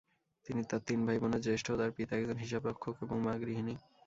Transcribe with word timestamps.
তিনি 0.45 0.61
তার 0.63 0.81
তিন 0.87 0.99
ভাইবোনের 1.07 1.41
জ্যেষ্ঠ; 1.41 1.67
তার 1.79 1.91
পিতা 1.91 2.13
একজন 2.15 2.37
হিসাবরক্ষক 2.37 2.95
এবং 3.01 3.17
মা 3.25 3.33
গৃহিণী। 3.41 3.75